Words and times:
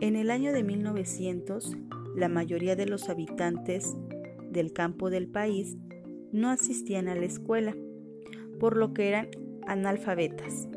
En 0.00 0.16
el 0.16 0.30
año 0.30 0.52
de 0.52 0.62
1900, 0.62 1.76
la 2.14 2.28
mayoría 2.28 2.76
de 2.76 2.86
los 2.86 3.08
habitantes 3.08 3.96
del 4.50 4.72
campo 4.72 5.10
del 5.10 5.28
país 5.28 5.76
no 6.32 6.50
asistían 6.50 7.08
a 7.08 7.14
la 7.14 7.24
escuela, 7.24 7.74
por 8.58 8.76
lo 8.76 8.92
que 8.92 9.08
eran 9.08 9.28
analfabetas. 9.66 10.68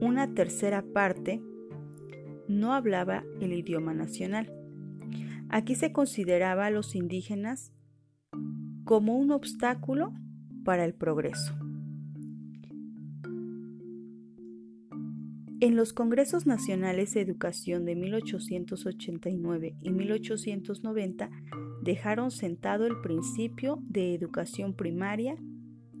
Una 0.00 0.34
tercera 0.34 0.82
parte 0.82 1.40
no 2.48 2.74
hablaba 2.74 3.24
el 3.40 3.52
idioma 3.52 3.94
nacional. 3.94 4.52
Aquí 5.52 5.74
se 5.74 5.92
consideraba 5.92 6.64
a 6.64 6.70
los 6.70 6.94
indígenas 6.94 7.74
como 8.84 9.18
un 9.18 9.30
obstáculo 9.30 10.14
para 10.64 10.86
el 10.86 10.94
progreso. 10.94 11.54
En 15.60 15.76
los 15.76 15.92
Congresos 15.92 16.46
Nacionales 16.46 17.12
de 17.12 17.20
Educación 17.20 17.84
de 17.84 17.96
1889 17.96 19.76
y 19.82 19.90
1890 19.90 21.30
dejaron 21.82 22.30
sentado 22.30 22.86
el 22.86 22.98
principio 23.02 23.78
de 23.82 24.14
educación 24.14 24.72
primaria 24.74 25.36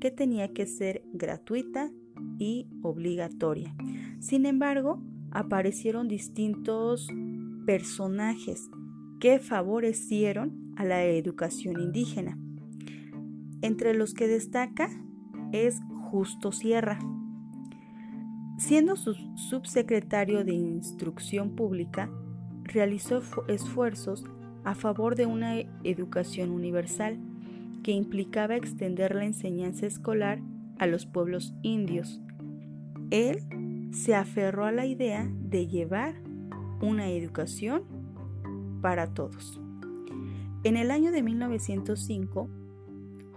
que 0.00 0.10
tenía 0.10 0.54
que 0.54 0.64
ser 0.66 1.02
gratuita 1.12 1.92
y 2.38 2.70
obligatoria. 2.82 3.76
Sin 4.18 4.46
embargo, 4.46 5.02
aparecieron 5.30 6.08
distintos 6.08 7.06
personajes 7.66 8.70
que 9.22 9.38
favorecieron 9.38 10.74
a 10.76 10.84
la 10.84 11.04
educación 11.04 11.80
indígena. 11.80 12.36
Entre 13.60 13.94
los 13.94 14.14
que 14.14 14.26
destaca 14.26 14.88
es 15.52 15.80
Justo 16.10 16.50
Sierra. 16.50 16.98
Siendo 18.58 18.96
su 18.96 19.14
subsecretario 19.36 20.44
de 20.44 20.54
Instrucción 20.54 21.54
Pública, 21.54 22.10
realizó 22.64 23.22
esfuerzos 23.46 24.24
a 24.64 24.74
favor 24.74 25.14
de 25.14 25.26
una 25.26 25.54
educación 25.84 26.50
universal 26.50 27.20
que 27.84 27.92
implicaba 27.92 28.56
extender 28.56 29.14
la 29.14 29.24
enseñanza 29.24 29.86
escolar 29.86 30.40
a 30.80 30.88
los 30.88 31.06
pueblos 31.06 31.54
indios. 31.62 32.20
Él 33.12 33.38
se 33.92 34.16
aferró 34.16 34.64
a 34.64 34.72
la 34.72 34.86
idea 34.86 35.30
de 35.32 35.68
llevar 35.68 36.16
una 36.80 37.08
educación 37.10 38.01
para 38.82 39.14
todos. 39.14 39.58
En 40.64 40.76
el 40.76 40.90
año 40.90 41.10
de 41.10 41.22
1905, 41.22 42.48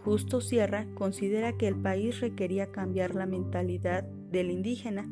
Justo 0.03 0.41
Sierra 0.41 0.85
considera 0.93 1.53
que 1.53 1.67
el 1.67 1.75
país 1.75 2.19
requería 2.19 2.71
cambiar 2.71 3.15
la 3.15 3.25
mentalidad 3.25 4.03
del 4.03 4.51
indígena 4.51 5.09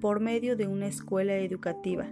por 0.00 0.20
medio 0.20 0.56
de 0.56 0.68
una 0.68 0.86
escuela 0.86 1.34
educativa 1.36 2.06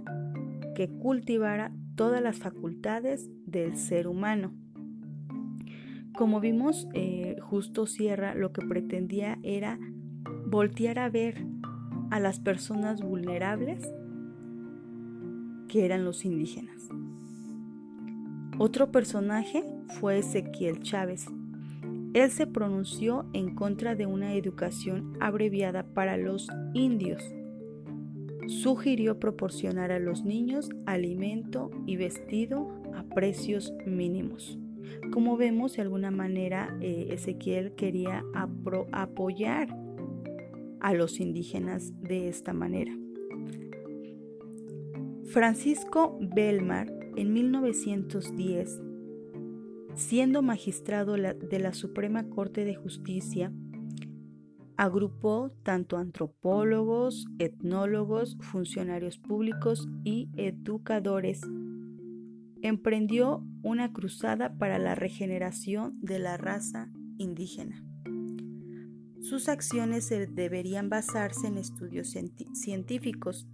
que 0.74 0.88
cultivara 0.88 1.72
todas 1.94 2.22
las 2.22 2.38
facultades 2.38 3.30
del 3.46 3.76
ser 3.76 4.08
humano. 4.08 4.52
Como 6.16 6.40
vimos, 6.40 6.88
eh, 6.94 7.36
Justo 7.40 7.86
Sierra 7.86 8.34
lo 8.34 8.52
que 8.52 8.62
pretendía 8.62 9.38
era 9.42 9.78
voltear 10.46 10.98
a 10.98 11.08
ver 11.08 11.44
a 12.10 12.18
las 12.18 12.40
personas 12.40 13.00
vulnerables 13.02 13.88
que 15.68 15.84
eran 15.84 16.04
los 16.04 16.24
indígenas. 16.24 16.88
Otro 18.62 18.92
personaje 18.92 19.64
fue 19.98 20.18
Ezequiel 20.18 20.82
Chávez. 20.82 21.24
Él 22.12 22.30
se 22.30 22.46
pronunció 22.46 23.24
en 23.32 23.54
contra 23.54 23.94
de 23.94 24.04
una 24.04 24.34
educación 24.34 25.16
abreviada 25.18 25.82
para 25.82 26.18
los 26.18 26.46
indios. 26.74 27.22
Sugirió 28.48 29.18
proporcionar 29.18 29.92
a 29.92 29.98
los 29.98 30.26
niños 30.26 30.68
alimento 30.84 31.70
y 31.86 31.96
vestido 31.96 32.68
a 32.94 33.02
precios 33.04 33.72
mínimos. 33.86 34.58
Como 35.10 35.38
vemos, 35.38 35.76
de 35.76 35.80
alguna 35.80 36.10
manera 36.10 36.76
eh, 36.82 37.08
Ezequiel 37.12 37.72
quería 37.76 38.22
apoyar 38.92 39.74
a 40.80 40.92
los 40.92 41.18
indígenas 41.18 41.98
de 42.02 42.28
esta 42.28 42.52
manera. 42.52 42.99
Francisco 45.32 46.18
Belmar, 46.20 46.92
en 47.14 47.32
1910, 47.32 48.80
siendo 49.94 50.42
magistrado 50.42 51.12
de 51.14 51.58
la 51.60 51.72
Suprema 51.72 52.28
Corte 52.28 52.64
de 52.64 52.74
Justicia, 52.74 53.52
agrupó 54.76 55.52
tanto 55.62 55.98
antropólogos, 55.98 57.26
etnólogos, 57.38 58.38
funcionarios 58.40 59.18
públicos 59.18 59.88
y 60.02 60.30
educadores. 60.36 61.42
Emprendió 62.60 63.46
una 63.62 63.92
cruzada 63.92 64.58
para 64.58 64.80
la 64.80 64.96
regeneración 64.96 65.96
de 66.00 66.18
la 66.18 66.38
raza 66.38 66.90
indígena. 67.18 67.84
Sus 69.20 69.48
acciones 69.48 70.08
deberían 70.08 70.88
basarse 70.88 71.46
en 71.46 71.56
estudios 71.56 72.16
científicos 72.52 73.46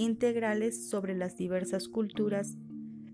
integrales 0.00 0.88
sobre 0.88 1.14
las 1.14 1.36
diversas 1.36 1.86
culturas. 1.86 2.56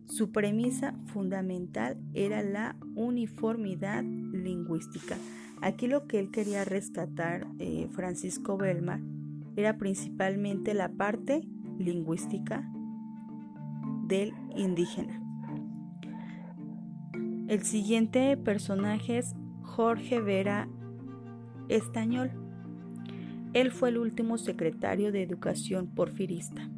Su 0.07 0.31
premisa 0.31 0.95
fundamental 1.07 1.99
era 2.15 2.43
la 2.43 2.77
uniformidad 2.95 4.05
lingüística. 4.05 5.17
Aquí 5.61 5.89
lo 5.89 6.07
que 6.07 6.21
él 6.21 6.31
quería 6.31 6.65
rescatar, 6.65 7.49
eh, 7.59 7.89
Francisco 7.91 8.57
Belmar, 8.57 9.01
era 9.57 9.79
principalmente 9.79 10.75
la 10.75 10.89
parte 10.91 11.43
lingüística 11.77 12.71
del 14.07 14.33
indígena. 14.55 15.21
El 17.49 17.65
siguiente 17.65 18.37
personaje 18.37 19.19
es 19.19 19.35
Jorge 19.63 20.21
Vera 20.21 20.69
Estañol. 21.69 22.46
Él 23.57 23.73
fue 23.73 23.89
el 23.89 23.97
último 23.97 24.37
secretario 24.37 25.13
de 25.13 25.23
Educación 25.23 25.87
porfirista. 25.87 26.69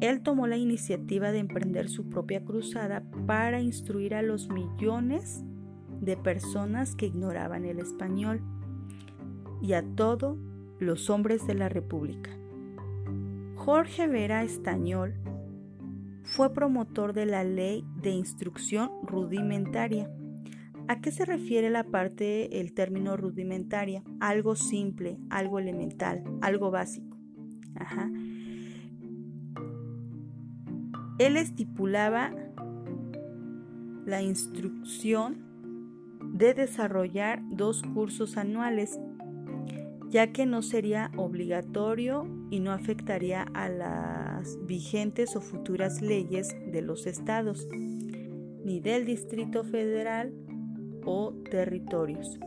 él 0.00 0.22
tomó 0.22 0.46
la 0.46 0.56
iniciativa 0.56 1.32
de 1.32 1.40
emprender 1.40 1.88
su 1.88 2.08
propia 2.08 2.44
cruzada 2.44 3.02
para 3.26 3.60
instruir 3.60 4.14
a 4.14 4.22
los 4.22 4.48
millones 4.48 5.42
de 6.00 6.16
personas 6.16 6.94
que 6.94 7.06
ignoraban 7.06 7.64
el 7.64 7.80
español 7.80 8.42
y 9.60 9.72
a 9.72 9.82
todos 9.96 10.38
los 10.78 11.10
hombres 11.10 11.44
de 11.48 11.54
la 11.54 11.68
República. 11.68 12.30
Jorge 13.56 14.06
Vera 14.06 14.44
Estañol 14.44 15.14
fue 16.22 16.54
promotor 16.54 17.12
de 17.12 17.26
la 17.26 17.42
ley 17.42 17.84
de 18.00 18.10
instrucción 18.10 18.88
rudimentaria. 19.02 20.08
¿A 20.90 21.00
qué 21.00 21.12
se 21.12 21.24
refiere 21.24 21.70
la 21.70 21.84
parte, 21.84 22.58
el 22.58 22.74
término 22.74 23.16
rudimentaria? 23.16 24.02
Algo 24.18 24.56
simple, 24.56 25.20
algo 25.30 25.60
elemental, 25.60 26.24
algo 26.40 26.72
básico. 26.72 27.16
Él 31.20 31.36
estipulaba 31.36 32.34
la 34.04 34.20
instrucción 34.20 35.44
de 36.34 36.54
desarrollar 36.54 37.40
dos 37.52 37.84
cursos 37.94 38.36
anuales, 38.36 38.98
ya 40.08 40.32
que 40.32 40.44
no 40.44 40.60
sería 40.60 41.12
obligatorio 41.16 42.26
y 42.50 42.58
no 42.58 42.72
afectaría 42.72 43.42
a 43.54 43.68
las 43.68 44.58
vigentes 44.66 45.36
o 45.36 45.40
futuras 45.40 46.02
leyes 46.02 46.48
de 46.66 46.82
los 46.82 47.06
estados, 47.06 47.68
ni 48.64 48.80
del 48.80 49.06
Distrito 49.06 49.62
Federal 49.62 50.34
o 51.04 51.32
territorios. 51.50 52.38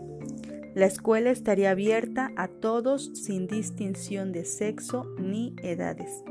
La 0.76 0.88
escuela 0.88 1.30
estaría 1.30 1.70
abierta 1.70 2.32
a 2.36 2.48
todos 2.48 3.12
sin 3.14 3.46
distinción 3.46 4.32
de 4.32 4.44
sexo 4.44 5.06
ni 5.20 5.56
edades. 5.62 6.24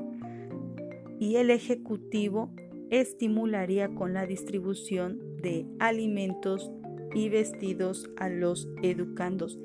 Y 1.21 1.37
el 1.37 1.51
Ejecutivo 1.51 2.51
estimularía 2.91 3.95
con 3.95 4.13
la 4.13 4.27
distribución 4.27 5.21
de 5.41 5.67
alimentos 5.79 6.73
y 7.15 7.29
vestidos 7.29 8.11
a 8.17 8.29
los 8.29 8.69
educandos. 8.83 9.61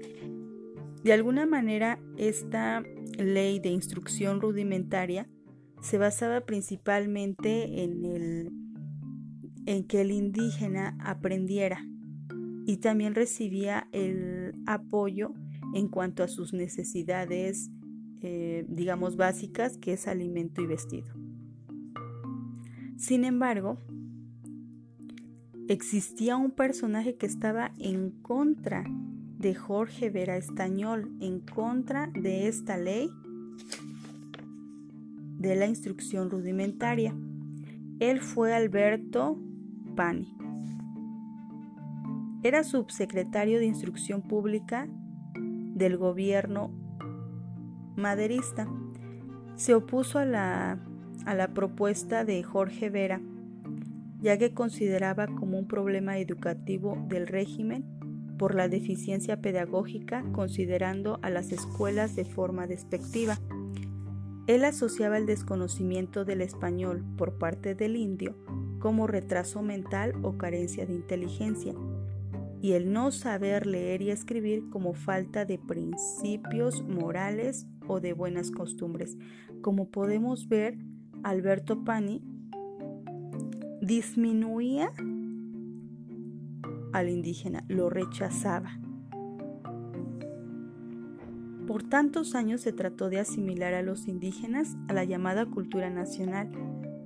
De 1.03 1.13
alguna 1.13 1.47
manera, 1.47 1.99
esta 2.17 2.83
ley 3.17 3.59
de 3.59 3.69
instrucción 3.69 4.41
rudimentaria 4.41 5.27
se 5.81 5.97
basaba 5.97 6.41
principalmente 6.41 7.83
en, 7.83 8.05
el, 8.05 8.51
en 9.65 9.87
que 9.87 10.01
el 10.01 10.11
indígena 10.11 10.95
aprendiera 10.99 11.83
y 12.67 12.77
también 12.77 13.15
recibía 13.15 13.87
el 13.93 14.53
apoyo 14.65 15.33
en 15.73 15.87
cuanto 15.87 16.21
a 16.21 16.27
sus 16.27 16.51
necesidades, 16.51 17.71
eh, 18.19 18.65
digamos, 18.67 19.15
básicas, 19.15 19.77
que 19.77 19.93
es 19.93 20.05
alimento 20.05 20.61
y 20.61 20.67
vestido. 20.67 21.13
Sin 22.97 23.23
embargo, 23.23 23.79
existía 25.69 26.35
un 26.35 26.51
personaje 26.51 27.15
que 27.15 27.25
estaba 27.25 27.71
en 27.79 28.11
contra 28.11 28.83
de 29.39 29.55
Jorge 29.55 30.09
Vera 30.09 30.35
Estañol, 30.35 31.15
en 31.21 31.39
contra 31.39 32.07
de 32.07 32.49
esta 32.49 32.77
ley 32.77 33.09
de 35.39 35.55
la 35.55 35.67
instrucción 35.67 36.29
rudimentaria. 36.29 37.15
Él 38.01 38.19
fue 38.19 38.53
Alberto 38.53 39.39
Pani. 39.95 40.36
Era 42.47 42.63
subsecretario 42.63 43.59
de 43.59 43.65
Instrucción 43.65 44.21
Pública 44.21 44.87
del 45.35 45.97
gobierno 45.97 46.71
maderista. 47.97 48.69
Se 49.57 49.73
opuso 49.75 50.17
a 50.17 50.23
la, 50.23 50.79
a 51.25 51.35
la 51.35 51.53
propuesta 51.53 52.23
de 52.23 52.41
Jorge 52.43 52.89
Vera 52.89 53.19
ya 54.21 54.37
que 54.37 54.53
consideraba 54.53 55.27
como 55.27 55.59
un 55.59 55.67
problema 55.67 56.19
educativo 56.19 56.97
del 57.09 57.27
régimen 57.27 57.83
por 58.39 58.55
la 58.55 58.69
deficiencia 58.69 59.41
pedagógica 59.41 60.23
considerando 60.31 61.19
a 61.23 61.29
las 61.29 61.51
escuelas 61.51 62.15
de 62.15 62.23
forma 62.23 62.65
despectiva. 62.65 63.37
Él 64.47 64.63
asociaba 64.63 65.17
el 65.17 65.25
desconocimiento 65.25 66.23
del 66.23 66.39
español 66.39 67.03
por 67.17 67.37
parte 67.37 67.75
del 67.75 67.97
indio 67.97 68.37
como 68.79 69.05
retraso 69.07 69.61
mental 69.61 70.13
o 70.21 70.37
carencia 70.37 70.85
de 70.85 70.93
inteligencia, 70.93 71.73
y 72.61 72.73
el 72.73 72.91
no 72.91 73.11
saber 73.11 73.67
leer 73.67 74.01
y 74.01 74.11
escribir 74.11 74.69
como 74.69 74.93
falta 74.93 75.45
de 75.45 75.59
principios 75.59 76.83
morales 76.83 77.67
o 77.87 77.99
de 77.99 78.13
buenas 78.13 78.51
costumbres. 78.51 79.17
Como 79.61 79.89
podemos 79.89 80.47
ver, 80.47 80.77
Alberto 81.23 81.83
Pani 81.83 82.23
disminuía 83.81 84.91
al 86.93 87.09
indígena, 87.09 87.63
lo 87.67 87.89
rechazaba. 87.89 88.79
Por 91.67 91.83
tantos 91.83 92.33
años 92.33 92.61
se 92.61 92.71
trató 92.71 93.09
de 93.09 93.19
asimilar 93.19 93.73
a 93.73 93.81
los 93.81 94.07
indígenas 94.07 94.77
a 94.87 94.93
la 94.93 95.03
llamada 95.03 95.45
cultura 95.45 95.89
nacional 95.89 96.49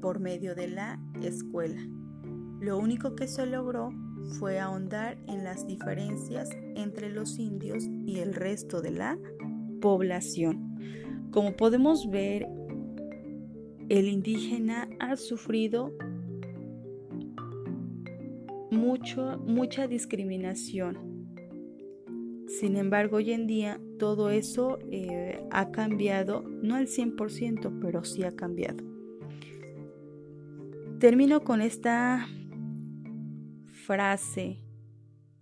por 0.01 0.19
medio 0.19 0.56
de 0.56 0.68
la 0.68 1.00
escuela. 1.21 1.81
Lo 2.59 2.77
único 2.77 3.15
que 3.15 3.27
se 3.27 3.45
logró 3.47 3.92
fue 4.39 4.59
ahondar 4.59 5.18
en 5.27 5.44
las 5.44 5.68
diferencias 5.68 6.50
entre 6.75 7.09
los 7.09 7.39
indios 7.39 7.89
y 8.06 8.19
el 8.19 8.33
resto 8.33 8.81
de 8.81 8.91
la 8.91 9.18
población. 9.81 11.29
Como 11.31 11.56
podemos 11.56 12.09
ver, 12.09 12.47
el 13.89 14.07
indígena 14.07 14.89
ha 15.00 15.15
sufrido 15.18 15.94
mucho, 18.69 19.38
mucha 19.45 19.88
discriminación. 19.88 21.12
Sin 22.47 22.75
embargo, 22.75 23.18
hoy 23.18 23.31
en 23.31 23.47
día 23.47 23.79
todo 23.97 24.29
eso 24.29 24.79
eh, 24.91 25.41
ha 25.51 25.71
cambiado, 25.71 26.44
no 26.44 26.75
al 26.75 26.88
100%, 26.88 27.79
pero 27.81 28.03
sí 28.03 28.23
ha 28.23 28.35
cambiado. 28.35 28.83
Termino 31.00 31.41
con 31.41 31.62
esta 31.62 32.27
frase 33.86 34.62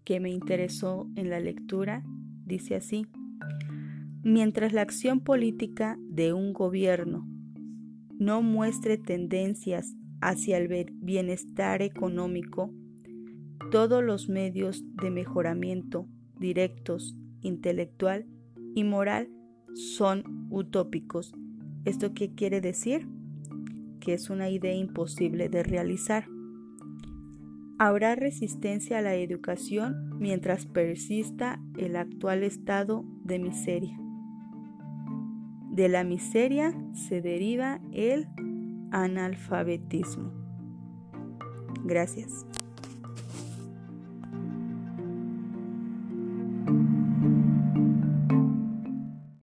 que 0.03 0.19
me 0.19 0.31
interesó 0.31 1.09
en 1.15 1.29
la 1.29 1.39
lectura. 1.39 2.03
Dice 2.45 2.75
así, 2.75 3.05
mientras 4.23 4.73
la 4.73 4.81
acción 4.81 5.19
política 5.19 5.97
de 5.99 6.33
un 6.33 6.53
gobierno 6.53 7.27
no 8.17 8.41
muestre 8.41 8.97
tendencias 8.97 9.95
hacia 10.21 10.57
el 10.57 10.91
bienestar 10.93 11.81
económico, 11.81 12.73
todos 13.71 14.03
los 14.03 14.29
medios 14.29 14.83
de 15.01 15.11
mejoramiento 15.11 16.07
directos, 16.39 17.15
intelectual 17.41 18.25
y 18.73 18.83
moral 18.83 19.29
son 19.73 20.47
utópicos. 20.49 21.33
¿Esto 21.85 22.13
qué 22.13 22.33
quiere 22.33 22.61
decir? 22.61 23.07
Que 23.99 24.13
es 24.13 24.29
una 24.29 24.49
idea 24.49 24.73
imposible 24.73 25.49
de 25.49 25.63
realizar. 25.63 26.25
Habrá 27.81 28.13
resistencia 28.15 28.97
a 28.97 29.01
la 29.01 29.15
educación 29.15 30.19
mientras 30.19 30.65
persista 30.65 31.61
el 31.77 31.95
actual 31.95 32.43
estado 32.43 33.05
de 33.23 33.39
miseria. 33.39 33.97
De 35.71 35.87
la 35.87 36.03
miseria 36.03 36.73
se 36.93 37.21
deriva 37.21 37.79
el 37.93 38.27
analfabetismo. 38.91 40.33
Gracias. 41.85 42.45